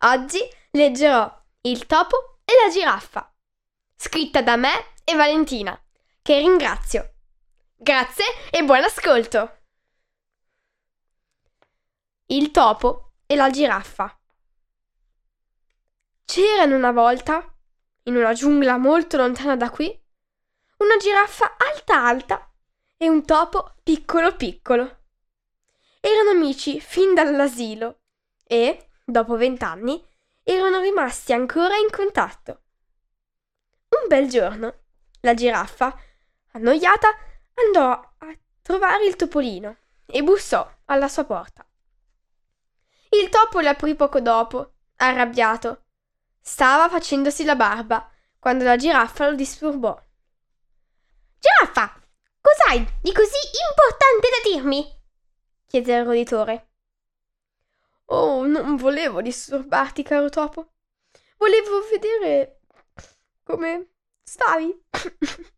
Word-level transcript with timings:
Oggi 0.00 0.40
leggerò 0.72 1.44
Il 1.62 1.86
topo 1.86 2.40
e 2.44 2.52
la 2.62 2.70
giraffa, 2.70 3.34
scritta 3.96 4.42
da 4.42 4.56
me 4.56 4.94
e 5.04 5.14
Valentina, 5.14 5.80
che 6.20 6.38
ringrazio. 6.38 7.14
Grazie 7.74 8.24
e 8.50 8.62
buon 8.62 8.84
ascolto! 8.84 9.60
Il 12.26 12.50
topo 12.50 13.12
e 13.26 13.36
la 13.36 13.48
giraffa. 13.48 14.18
C'erano 16.26 16.76
una 16.76 16.92
volta, 16.92 17.56
in 18.02 18.16
una 18.16 18.34
giungla 18.34 18.76
molto 18.76 19.16
lontana 19.16 19.56
da 19.56 19.70
qui, 19.70 19.86
una 20.78 20.96
giraffa 20.98 21.56
alta 21.56 22.04
alta 22.04 22.52
e 22.98 23.08
un 23.08 23.24
topo 23.24 23.76
piccolo 23.82 24.36
piccolo. 24.36 25.04
Erano 26.00 26.30
amici 26.30 26.80
fin 26.80 27.14
dall'asilo 27.14 28.02
e, 28.44 28.90
dopo 29.06 29.36
vent'anni, 29.36 30.04
erano 30.42 30.80
rimasti 30.80 31.32
ancora 31.32 31.76
in 31.76 31.88
contatto. 31.90 32.62
Un 33.88 34.08
bel 34.08 34.28
giorno, 34.28 34.80
la 35.20 35.32
giraffa, 35.32 35.96
annoiata, 36.52 37.08
andò 37.54 37.90
a 37.90 38.36
trovare 38.60 39.06
il 39.06 39.14
topolino 39.14 39.76
e 40.04 40.22
bussò 40.22 40.68
alla 40.86 41.08
sua 41.08 41.24
porta. 41.24 41.64
Il 43.10 43.28
topo 43.28 43.60
le 43.60 43.68
aprì 43.68 43.94
poco 43.94 44.20
dopo, 44.20 44.72
arrabbiato. 44.96 45.84
Stava 46.40 46.88
facendosi 46.88 47.44
la 47.44 47.56
barba 47.56 48.10
quando 48.38 48.64
la 48.64 48.76
giraffa 48.76 49.28
lo 49.28 49.36
disturbò. 49.36 49.98
Giraffa, 51.38 52.00
cos'hai 52.40 52.84
di 53.00 53.12
così 53.12 53.38
importante 53.70 54.28
da 54.30 54.50
dirmi? 54.50 54.94
chiese 55.66 55.92
il 55.92 56.04
roditore. 56.04 56.68
Oh, 58.06 58.46
non 58.46 58.76
volevo 58.76 59.20
disturbarti, 59.22 60.02
caro 60.02 60.28
topo. 60.28 60.74
Volevo 61.38 61.82
vedere 61.90 62.60
come 63.42 63.90
stavi. 64.22 64.84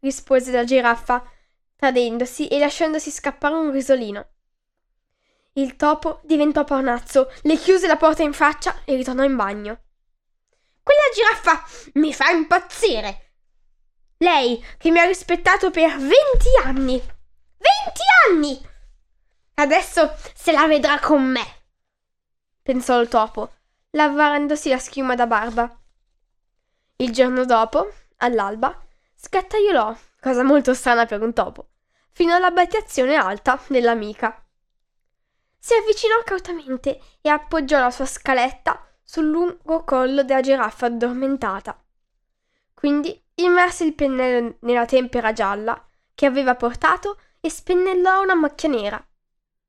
rispose 0.00 0.50
la 0.50 0.64
giraffa, 0.64 1.24
tradendosi 1.76 2.48
e 2.48 2.58
lasciandosi 2.58 3.10
scappare 3.10 3.54
un 3.54 3.70
risolino. 3.70 4.28
Il 5.54 5.76
topo 5.76 6.20
diventò 6.24 6.64
paonazzo, 6.64 7.30
le 7.42 7.56
chiuse 7.56 7.86
la 7.86 7.96
porta 7.96 8.22
in 8.22 8.32
faccia 8.32 8.82
e 8.84 8.94
ritornò 8.94 9.24
in 9.24 9.36
bagno. 9.36 9.82
Quella 10.82 11.00
giraffa 11.14 11.62
mi 11.94 12.12
fa 12.14 12.30
impazzire. 12.30 13.34
Lei 14.18 14.62
che 14.78 14.90
mi 14.90 14.98
ha 14.98 15.04
rispettato 15.04 15.70
per 15.70 15.96
venti 15.96 16.56
anni. 16.62 16.98
Venti 16.98 18.02
anni! 18.28 18.68
Adesso 19.60 20.14
se 20.34 20.52
la 20.52 20.66
vedrà 20.66 20.98
con 20.98 21.22
me, 21.22 21.44
pensò 22.62 22.98
il 22.98 23.08
topo, 23.08 23.52
lavandosi 23.90 24.70
la 24.70 24.78
schiuma 24.78 25.14
da 25.14 25.26
barba. 25.26 25.78
Il 26.96 27.12
giorno 27.12 27.44
dopo, 27.44 27.92
all'alba, 28.16 28.74
scattaiolò, 29.14 29.94
cosa 30.18 30.42
molto 30.44 30.72
strana 30.72 31.04
per 31.04 31.20
un 31.20 31.34
topo, 31.34 31.72
fino 32.10 32.34
all'abitazione 32.34 33.16
alta 33.16 33.60
dell'amica. 33.66 34.42
Si 35.58 35.74
avvicinò 35.74 36.14
cautamente 36.24 36.98
e 37.20 37.28
appoggiò 37.28 37.80
la 37.80 37.90
sua 37.90 38.06
scaletta 38.06 38.82
sul 39.04 39.26
lungo 39.26 39.84
collo 39.84 40.22
della 40.22 40.40
giraffa 40.40 40.86
addormentata. 40.86 41.78
Quindi 42.72 43.22
immerse 43.34 43.84
il 43.84 43.94
pennello 43.94 44.56
nella 44.60 44.86
tempera 44.86 45.34
gialla 45.34 45.86
che 46.14 46.24
aveva 46.24 46.54
portato 46.54 47.18
e 47.40 47.50
spennellò 47.50 48.22
una 48.22 48.34
macchia 48.34 48.70
nera 48.70 49.04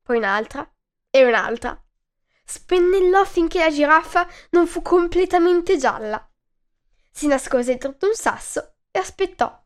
poi 0.02 0.18
un'altra 0.18 0.70
e 1.10 1.26
un'altra. 1.26 1.80
Spennellò 2.44 3.24
finché 3.24 3.60
la 3.60 3.72
giraffa 3.72 4.28
non 4.52 4.68
fu 4.68 4.82
completamente 4.82 5.78
gialla. 5.78 6.28
Si 7.12 7.28
nascose 7.28 7.78
dietro 7.78 7.96
un 8.02 8.14
sasso 8.14 8.76
e 8.92 9.00
aspettò. 9.00 9.60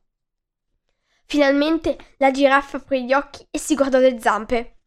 Finalmente 1.26 2.16
la 2.18 2.32
giraffa 2.32 2.78
aprì 2.78 3.06
gli 3.06 3.14
occhi 3.14 3.48
e 3.50 3.58
si 3.58 3.76
guardò 3.76 3.98
le 3.98 4.20
zampe. 4.20 4.78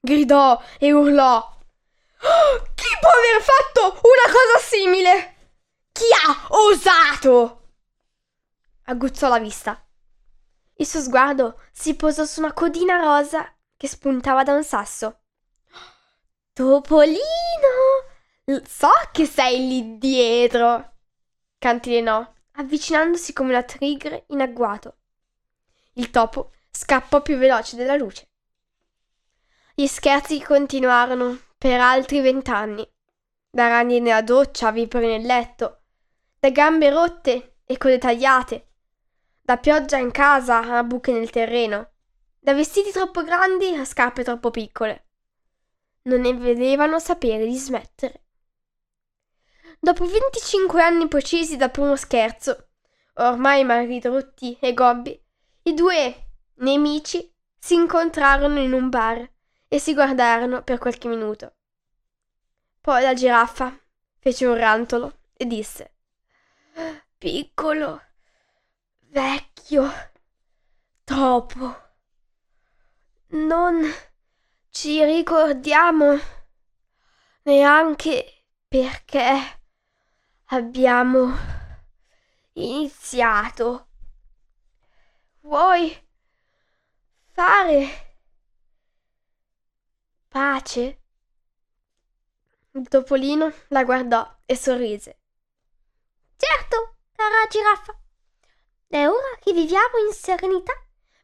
Gridò 0.00 0.60
e 0.78 0.92
urlò. 0.92 1.36
Oh, 1.36 2.62
chi 2.74 2.96
può 3.00 3.10
aver 3.10 3.42
fatto 3.42 4.00
una 4.02 4.32
cosa 4.32 4.58
simile? 4.66 5.34
Chi 5.92 6.04
ha 6.26 6.46
osato? 6.48 7.68
Agguzzò 8.84 9.28
la 9.28 9.38
vista. 9.38 9.80
Il 10.76 10.86
suo 10.86 11.00
sguardo 11.00 11.60
si 11.72 11.94
posò 11.94 12.24
su 12.24 12.40
una 12.40 12.52
codina 12.52 12.96
rosa 12.96 13.53
che 13.76 13.88
spuntava 13.88 14.42
da 14.42 14.54
un 14.54 14.64
sasso. 14.64 15.20
Topolino! 16.52 17.20
So 18.64 18.90
che 19.12 19.26
sei 19.26 19.66
lì 19.66 19.98
dietro! 19.98 20.92
cantilenò, 21.58 22.30
avvicinandosi 22.56 23.32
come 23.32 23.50
una 23.50 23.62
tigre 23.62 24.24
in 24.28 24.40
agguato. 24.40 24.98
Il 25.94 26.10
topo 26.10 26.52
scappò 26.70 27.22
più 27.22 27.38
veloce 27.38 27.76
della 27.76 27.96
luce. 27.96 28.28
Gli 29.74 29.86
scherzi 29.86 30.42
continuarono 30.42 31.38
per 31.56 31.80
altri 31.80 32.20
vent'anni. 32.20 32.86
Da 33.48 33.68
ragni 33.68 34.00
nella 34.00 34.20
doccia 34.20 34.68
a 34.68 34.72
vipere 34.72 35.06
nel 35.06 35.24
letto, 35.24 35.84
da 36.38 36.50
gambe 36.50 36.90
rotte 36.90 37.60
e 37.64 37.78
code 37.78 37.98
tagliate, 37.98 38.68
da 39.40 39.56
pioggia 39.56 39.96
in 39.96 40.10
casa 40.10 40.76
a 40.76 40.82
buche 40.82 41.12
nel 41.12 41.30
terreno, 41.30 41.93
da 42.44 42.52
vestiti 42.52 42.90
troppo 42.90 43.22
grandi 43.22 43.74
a 43.74 43.86
scarpe 43.86 44.22
troppo 44.22 44.50
piccole. 44.50 45.06
Non 46.02 46.20
ne 46.20 46.34
vedevano 46.34 46.98
sapere 46.98 47.46
di 47.46 47.56
smettere. 47.56 48.24
Dopo 49.80 50.04
25 50.04 50.82
anni 50.82 51.08
precisi 51.08 51.56
dal 51.56 51.70
primo 51.70 51.96
scherzo, 51.96 52.68
ormai 53.14 53.64
malridotti 53.64 54.58
e 54.60 54.74
gobbi, 54.74 55.18
i 55.62 55.72
due 55.72 56.32
nemici 56.56 57.34
si 57.58 57.76
incontrarono 57.76 58.60
in 58.60 58.74
un 58.74 58.90
bar 58.90 59.26
e 59.66 59.78
si 59.78 59.94
guardarono 59.94 60.62
per 60.62 60.76
qualche 60.76 61.08
minuto. 61.08 61.54
Poi 62.78 63.00
la 63.00 63.14
giraffa 63.14 63.74
fece 64.18 64.44
un 64.44 64.58
rantolo 64.58 65.20
e 65.32 65.46
disse 65.46 65.94
Piccolo, 67.16 68.02
vecchio, 69.08 69.90
troppo 71.04 71.84
non 73.34 73.82
ci 74.70 75.02
ricordiamo 75.04 76.16
neanche 77.42 78.44
perché 78.68 79.60
abbiamo 80.46 81.36
iniziato. 82.52 83.88
Vuoi 85.40 86.08
fare 87.32 88.16
pace? 90.28 91.00
Il 92.70 92.88
topolino 92.88 93.52
la 93.68 93.84
guardò 93.84 94.36
e 94.46 94.56
sorrise. 94.56 95.18
Certo, 96.36 96.96
cara 97.12 97.46
giraffa. 97.48 97.98
È 98.86 99.06
ora 99.08 99.38
che 99.40 99.52
viviamo 99.52 99.98
in 100.06 100.12
serenità 100.12 100.72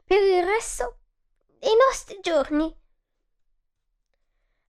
per 0.03 0.21
il 0.21 0.43
resto 0.45 1.00
giorni. 2.21 2.73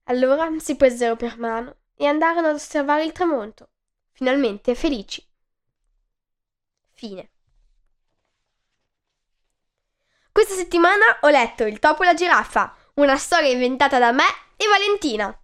Allora 0.05 0.49
si 0.59 0.75
presero 0.75 1.15
per 1.15 1.37
mano 1.37 1.77
e 1.95 2.05
andarono 2.05 2.47
ad 2.47 2.55
osservare 2.55 3.05
il 3.05 3.11
tramonto, 3.11 3.69
finalmente 4.11 4.75
felici. 4.75 5.25
Fine. 6.91 7.29
Questa 10.31 10.55
settimana 10.55 11.19
ho 11.21 11.29
letto 11.29 11.63
Il 11.65 11.79
topo 11.79 12.03
e 12.03 12.05
la 12.07 12.13
giraffa, 12.15 12.75
una 12.95 13.17
storia 13.17 13.51
inventata 13.51 13.99
da 13.99 14.11
me 14.11 14.25
e 14.57 14.67
Valentina. 14.67 15.37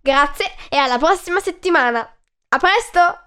Grazie 0.00 0.46
e 0.68 0.76
alla 0.76 0.98
prossima 0.98 1.40
settimana. 1.40 2.00
A 2.48 2.58
presto! 2.58 3.20